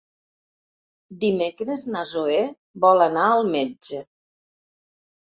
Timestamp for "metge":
3.55-4.05